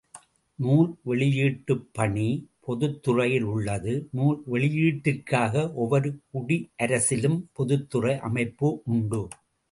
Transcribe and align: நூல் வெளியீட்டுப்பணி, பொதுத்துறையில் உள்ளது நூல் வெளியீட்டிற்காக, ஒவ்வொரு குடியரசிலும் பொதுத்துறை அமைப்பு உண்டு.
நூல் 0.59 0.87
வெளியீட்டுப்பணி, 1.05 2.29
பொதுத்துறையில் 2.59 3.45
உள்ளது 3.45 3.93
நூல் 4.11 4.39
வெளியீட்டிற்காக, 4.51 5.73
ஒவ்வொரு 5.75 6.09
குடியரசிலும் 6.33 7.37
பொதுத்துறை 7.53 8.15
அமைப்பு 8.19 8.81
உண்டு. 8.85 9.21